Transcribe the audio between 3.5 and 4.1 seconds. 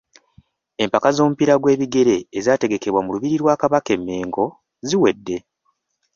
Kabaka e